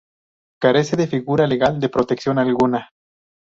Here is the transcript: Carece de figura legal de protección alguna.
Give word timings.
Carece 0.59 0.97
de 0.97 1.05
figura 1.05 1.45
legal 1.45 1.79
de 1.79 1.87
protección 1.89 2.39
alguna. 2.39 2.89